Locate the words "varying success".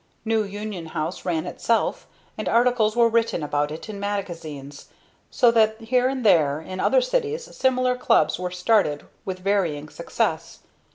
9.37-10.61